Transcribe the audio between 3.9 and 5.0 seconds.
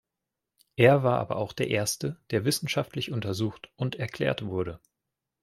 erklärt wurde.